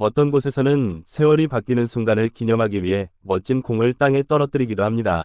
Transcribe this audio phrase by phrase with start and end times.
[0.00, 5.24] 어떤 곳에서는 세월이 바뀌는 순간을 기념하기 위해 멋진 공을 땅에 떨어뜨리기도 합니다.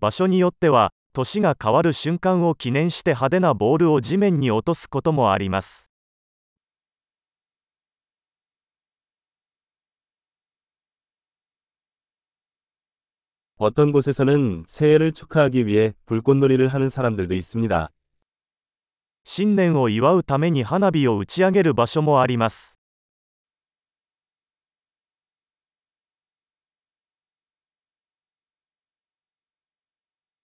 [0.00, 5.90] 場所によっては年が変わる瞬間を記念して派手なボールを地面に落とすこともあります
[13.56, 17.90] 어떤 곳에서는 새해를 축하하기 위해 불꽃놀이를 하는 사람들도 있습니다.
[19.24, 22.80] 新年を祝うために花火を打ち上げる場所もあります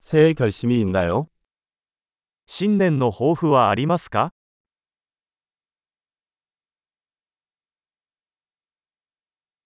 [0.00, 1.28] 새해 결심이 있나요?
[2.46, 4.32] 新年の抱負はありますか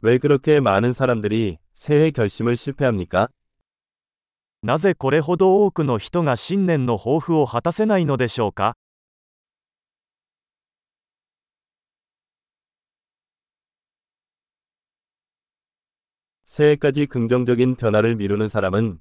[0.02, 3.28] 왜 그렇게 많은 사람들이 새해 결심을 실패합니까?
[4.62, 8.76] なぜこれほど多くの人が新年の抱負を果たせないのでしょうか
[16.44, 19.00] 새해까지 긍정적인 변화를 미루는 사람은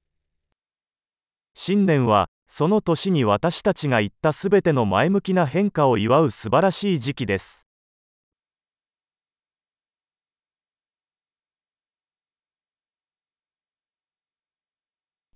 [1.54, 7.66] 新年はその年に私たちが言ったすべての前向きな変化を祝う素晴らしい時期です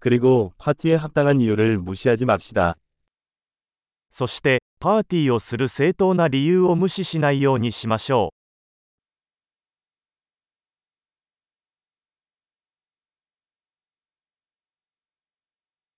[0.01, 2.77] 그리고 파티에 합당한 이유를 무시하지 맙시다.
[4.09, 8.34] そしてパーティーをする正当な理由を無視しないようにしましょう